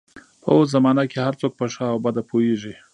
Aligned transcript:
په 0.41 0.49
اوس 0.55 0.67
زمانه 0.75 1.03
کې 1.11 1.19
هر 1.25 1.33
څوک 1.41 1.53
په 1.59 1.65
ښه 1.73 1.85
او 1.91 1.97
بده 2.05 2.21
پوهېږي. 2.29 2.73